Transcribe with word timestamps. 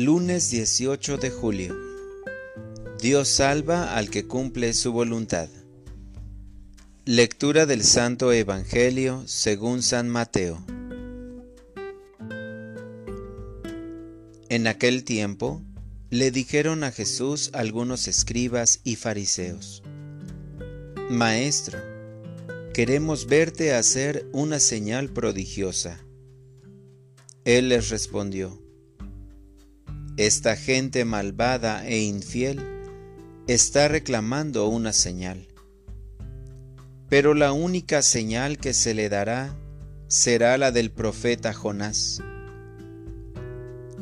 Lunes 0.00 0.50
18 0.50 1.16
de 1.16 1.28
julio. 1.28 1.76
Dios 3.02 3.26
salva 3.26 3.96
al 3.96 4.10
que 4.10 4.28
cumple 4.28 4.72
su 4.72 4.92
voluntad. 4.92 5.48
Lectura 7.04 7.66
del 7.66 7.82
Santo 7.82 8.32
Evangelio 8.32 9.24
según 9.26 9.82
San 9.82 10.08
Mateo. 10.08 10.64
En 14.48 14.68
aquel 14.68 15.02
tiempo 15.02 15.62
le 16.10 16.30
dijeron 16.30 16.84
a 16.84 16.92
Jesús 16.92 17.50
algunos 17.52 18.06
escribas 18.06 18.78
y 18.84 18.94
fariseos, 18.94 19.82
Maestro, 21.10 21.80
queremos 22.72 23.26
verte 23.26 23.74
hacer 23.74 24.28
una 24.32 24.60
señal 24.60 25.08
prodigiosa. 25.08 25.98
Él 27.44 27.70
les 27.70 27.88
respondió, 27.88 28.62
Esta 30.18 30.56
gente 30.56 31.06
malvada 31.06 31.86
e 31.86 32.00
infiel 32.00 32.60
está 33.46 33.88
reclamando 33.88 34.68
una 34.68 34.92
señal, 34.92 35.48
pero 37.08 37.32
la 37.32 37.52
única 37.52 38.02
señal 38.02 38.58
que 38.58 38.74
se 38.74 38.92
le 38.92 39.08
dará 39.08 39.56
será 40.08 40.58
la 40.58 40.72
del 40.72 40.90
profeta 40.90 41.54
Jonás 41.54 42.20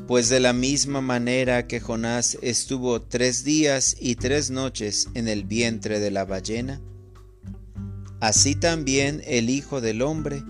pues 0.06 0.28
de 0.28 0.40
la 0.40 0.52
misma 0.52 1.00
manera 1.00 1.66
que 1.66 1.80
Jonás 1.80 2.38
estuvo 2.40 3.02
tres 3.02 3.44
días 3.44 3.96
y 3.98 4.14
tres 4.14 4.50
noches 4.50 5.08
en 5.14 5.26
el 5.26 5.44
vientre 5.44 5.98
de 5.98 6.10
la 6.10 6.24
ballena, 6.24 6.80
así 8.20 8.54
también 8.54 9.20
el 9.26 9.50
Hijo 9.50 9.80
del 9.80 10.02
Hombre 10.02 10.42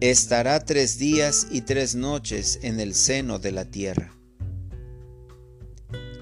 estará 0.00 0.60
tres 0.64 0.98
días 0.98 1.46
y 1.50 1.62
tres 1.62 1.94
noches 1.94 2.58
en 2.62 2.80
el 2.80 2.94
seno 2.94 3.38
de 3.38 3.52
la 3.52 3.64
tierra. 3.64 4.19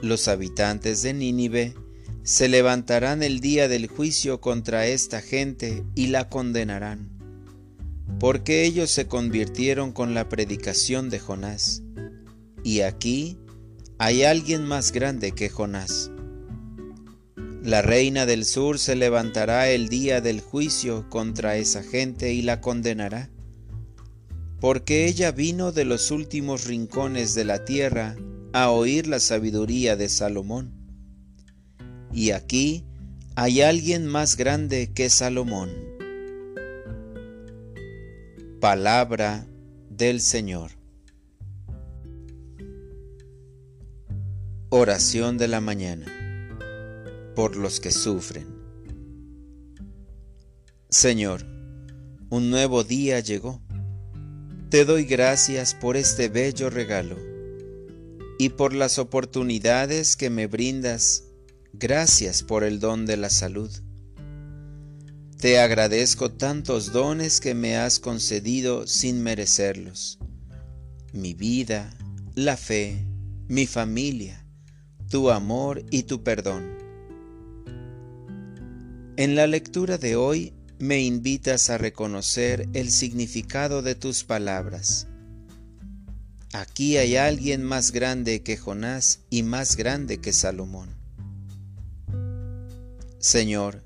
Los 0.01 0.29
habitantes 0.29 1.03
de 1.03 1.13
Nínive 1.13 1.75
se 2.23 2.49
levantarán 2.49 3.23
el 3.23 3.41
día 3.41 3.67
del 3.69 3.89
juicio 3.89 4.41
contra 4.41 4.87
esta 4.87 5.21
gente 5.21 5.85
y 5.97 6.09
la 6.09 6.29
condenarán, 6.29 7.09
porque 8.21 8.65
ellos 8.65 8.91
se 8.91 9.07
convirtieron 9.07 9.93
con 9.93 10.15
la 10.15 10.29
predicación 10.29 11.11
de 11.11 11.19
Jonás 11.19 11.83
y 12.63 12.81
aquí 12.83 13.39
hay 13.99 14.23
alguien 14.23 14.65
más 14.65 14.93
grande 14.93 15.33
que 15.33 15.49
Jonás. 15.49 16.11
La 17.65 17.83
reina 17.83 18.25
del 18.25 18.45
sur 18.45 18.79
se 18.79 18.95
levantará 18.95 19.69
el 19.69 19.89
día 19.89 20.21
del 20.21 20.41
juicio 20.41 21.09
contra 21.11 21.57
esa 21.57 21.83
gente 21.83 22.33
y 22.33 22.43
la 22.43 22.61
condenará, 22.61 23.31
porque 24.61 25.07
ella 25.07 25.33
vino 25.33 25.73
de 25.73 25.85
los 25.85 26.11
últimos 26.11 26.67
rincones 26.67 27.35
de 27.35 27.45
la 27.45 27.65
tierra 27.65 28.17
a 28.63 28.71
oír 28.71 29.07
la 29.07 29.21
sabiduría 29.21 29.95
de 29.95 30.09
Salomón. 30.09 30.73
Y 32.13 32.33
aquí 32.33 32.85
hay 33.37 33.61
alguien 33.61 34.05
más 34.05 34.37
grande 34.37 34.93
que 34.93 35.11
Salomón. 35.11 35.71
Palabra 38.61 39.47
del 39.91 40.21
Señor. 40.21 40.73
Oración 44.71 45.39
de 45.39 45.47
la 45.47 45.61
mañana 45.61 46.07
por 47.37 47.55
los 47.55 47.79
que 47.79 47.93
sufren. 47.93 48.49
Señor, 50.89 51.47
un 52.29 52.51
nuevo 52.51 52.83
día 52.83 53.21
llegó. 53.21 53.63
Te 54.69 54.85
doy 54.85 55.05
gracias 55.05 55.75
por 55.75 55.97
este 55.97 56.29
bello 56.29 56.71
regalo 56.71 57.28
y 58.39 58.51
por 58.51 58.73
las 58.73 58.99
oportunidades 58.99 60.17
que 60.17 60.31
me 60.31 60.47
brindas. 60.47 61.25
Gracias 61.73 62.43
por 62.43 62.65
el 62.65 62.81
don 62.81 63.05
de 63.05 63.17
la 63.17 63.31
salud. 63.31 63.71
Te 65.39 65.59
agradezco 65.59 66.31
tantos 66.31 66.93
dones 66.93 67.41
que 67.41 67.55
me 67.55 67.77
has 67.77 68.01
concedido 68.01 68.87
sin 68.87 69.23
merecerlos. 69.23 70.19
Mi 71.13 71.35
vida, 71.35 71.97
la 72.35 72.57
fe, 72.57 73.05
mi 73.49 73.67
familia 73.67 74.49
tu 75.09 75.31
amor 75.31 75.85
y 75.91 76.03
tu 76.03 76.23
perdón. 76.23 76.77
En 79.17 79.35
la 79.35 79.47
lectura 79.47 79.99
de 79.99 80.17
hoy 80.17 80.53
me 80.79 81.01
invitas 81.01 81.71
a 81.71 81.79
reconocer 81.79 82.69
el 82.75 82.91
significado 82.91 83.83
de 83.83 83.95
tus 83.95 84.23
palabras. 84.25 85.09
Aquí 86.53 86.97
hay 86.97 87.17
alguien 87.17 87.63
más 87.63 87.93
grande 87.93 88.43
que 88.43 88.57
Jonás 88.57 89.21
y 89.31 89.43
más 89.43 89.77
grande 89.77 90.19
que 90.19 90.33
Salomón. 90.33 90.89
Señor, 93.19 93.85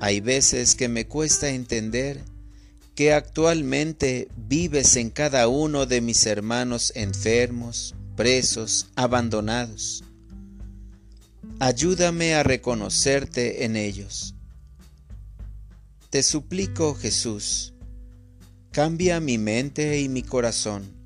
hay 0.00 0.20
veces 0.20 0.74
que 0.74 0.88
me 0.88 1.06
cuesta 1.06 1.50
entender 1.50 2.20
que 2.94 3.12
actualmente 3.12 4.28
vives 4.36 4.96
en 4.96 5.10
cada 5.10 5.48
uno 5.48 5.86
de 5.86 6.00
mis 6.00 6.26
hermanos 6.26 6.92
enfermos, 6.94 7.94
presos, 8.16 8.90
abandonados 8.96 10.04
ayúdame 11.60 12.34
a 12.34 12.42
reconocerte 12.42 13.64
en 13.64 13.76
ellos. 13.76 14.34
Te 16.08 16.22
suplico, 16.22 16.94
Jesús, 16.94 17.74
cambia 18.72 19.20
mi 19.20 19.36
mente 19.36 20.00
y 20.00 20.08
mi 20.08 20.22
corazón 20.22 20.99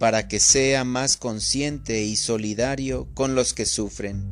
para 0.00 0.28
que 0.28 0.40
sea 0.40 0.84
más 0.84 1.18
consciente 1.18 2.04
y 2.04 2.16
solidario 2.16 3.06
con 3.12 3.34
los 3.34 3.52
que 3.52 3.66
sufren, 3.66 4.24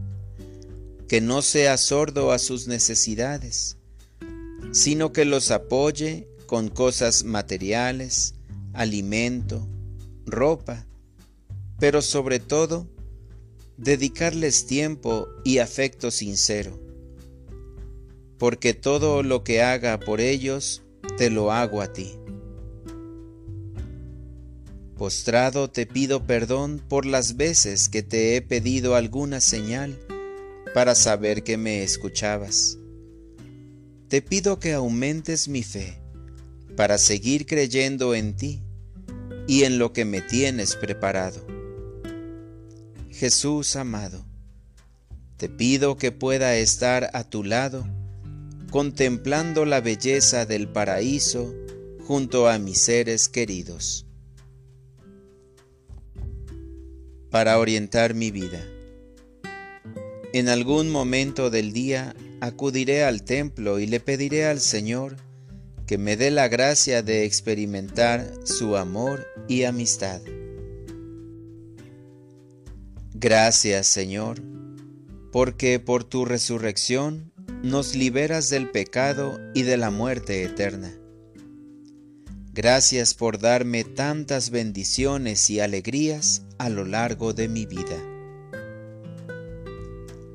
que 1.08 1.20
no 1.20 1.42
sea 1.42 1.76
sordo 1.76 2.32
a 2.32 2.38
sus 2.38 2.68
necesidades, 2.68 3.76
sino 4.72 5.12
que 5.12 5.26
los 5.26 5.50
apoye 5.50 6.26
con 6.46 6.68
cosas 6.70 7.24
materiales, 7.24 8.32
alimento, 8.72 9.68
ropa, 10.24 10.86
pero 11.78 12.00
sobre 12.00 12.40
todo 12.40 12.88
dedicarles 13.76 14.64
tiempo 14.64 15.28
y 15.44 15.58
afecto 15.58 16.10
sincero, 16.10 16.80
porque 18.38 18.72
todo 18.72 19.22
lo 19.22 19.44
que 19.44 19.60
haga 19.60 20.00
por 20.00 20.22
ellos, 20.22 20.82
te 21.18 21.28
lo 21.28 21.52
hago 21.52 21.82
a 21.82 21.92
ti. 21.92 22.18
Postrado 24.98 25.70
te 25.70 25.86
pido 25.86 26.26
perdón 26.26 26.82
por 26.86 27.06
las 27.06 27.36
veces 27.36 27.88
que 27.88 28.02
te 28.02 28.36
he 28.36 28.42
pedido 28.42 28.96
alguna 28.96 29.40
señal 29.40 29.96
para 30.74 30.94
saber 30.94 31.44
que 31.44 31.56
me 31.56 31.82
escuchabas. 31.82 32.76
Te 34.08 34.20
pido 34.20 34.58
que 34.58 34.74
aumentes 34.74 35.48
mi 35.48 35.62
fe 35.62 35.98
para 36.76 36.98
seguir 36.98 37.46
creyendo 37.46 38.14
en 38.14 38.36
ti 38.36 38.60
y 39.46 39.62
en 39.62 39.78
lo 39.78 39.92
que 39.92 40.04
me 40.04 40.20
tienes 40.20 40.74
preparado 40.74 41.46
Jesús 43.18 43.74
amado, 43.74 44.24
te 45.38 45.48
pido 45.48 45.96
que 45.96 46.12
pueda 46.12 46.54
estar 46.56 47.10
a 47.14 47.24
tu 47.24 47.42
lado, 47.42 47.84
contemplando 48.70 49.64
la 49.64 49.80
belleza 49.80 50.46
del 50.46 50.68
paraíso 50.68 51.52
junto 52.06 52.48
a 52.48 52.60
mis 52.60 52.78
seres 52.78 53.28
queridos. 53.28 54.07
Para 57.30 57.58
orientar 57.58 58.14
mi 58.14 58.30
vida. 58.30 58.64
En 60.32 60.48
algún 60.48 60.90
momento 60.90 61.50
del 61.50 61.72
día 61.72 62.14
acudiré 62.40 63.04
al 63.04 63.22
templo 63.22 63.78
y 63.78 63.86
le 63.86 64.00
pediré 64.00 64.46
al 64.46 64.60
Señor 64.60 65.16
que 65.86 65.98
me 65.98 66.16
dé 66.16 66.30
la 66.30 66.48
gracia 66.48 67.02
de 67.02 67.24
experimentar 67.24 68.30
su 68.44 68.76
amor 68.76 69.26
y 69.48 69.64
amistad. 69.64 70.20
Gracias 73.14 73.86
Señor, 73.86 74.42
porque 75.32 75.80
por 75.80 76.04
tu 76.04 76.24
resurrección 76.24 77.32
nos 77.62 77.94
liberas 77.94 78.50
del 78.50 78.70
pecado 78.70 79.40
y 79.54 79.62
de 79.62 79.76
la 79.76 79.90
muerte 79.90 80.44
eterna. 80.44 80.92
Gracias 82.58 83.14
por 83.14 83.38
darme 83.38 83.84
tantas 83.84 84.50
bendiciones 84.50 85.48
y 85.48 85.60
alegrías 85.60 86.42
a 86.58 86.68
lo 86.68 86.84
largo 86.84 87.32
de 87.32 87.46
mi 87.46 87.66
vida. 87.66 87.96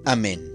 Amén. 0.06 0.53